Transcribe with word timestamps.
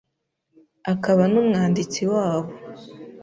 akaba 0.93 1.23
n’umwanditsi 1.31 2.01
wabo. 2.13 2.51